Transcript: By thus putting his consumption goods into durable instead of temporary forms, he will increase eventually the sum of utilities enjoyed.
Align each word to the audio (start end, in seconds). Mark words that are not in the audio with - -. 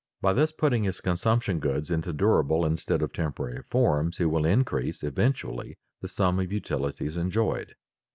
By 0.19 0.33
thus 0.33 0.51
putting 0.51 0.83
his 0.83 0.99
consumption 0.99 1.59
goods 1.59 1.91
into 1.91 2.11
durable 2.11 2.65
instead 2.65 3.03
of 3.03 3.13
temporary 3.13 3.61
forms, 3.69 4.17
he 4.17 4.25
will 4.25 4.45
increase 4.47 5.03
eventually 5.03 5.77
the 6.01 6.07
sum 6.07 6.39
of 6.39 6.51
utilities 6.51 7.15
enjoyed. 7.17 7.75